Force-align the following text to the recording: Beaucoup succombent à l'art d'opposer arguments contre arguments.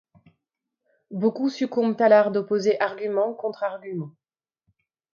Beaucoup 1.11 1.47
succombent 1.51 2.01
à 2.01 2.09
l'art 2.09 2.31
d'opposer 2.31 2.79
arguments 2.81 3.35
contre 3.35 3.61
arguments. 3.63 4.15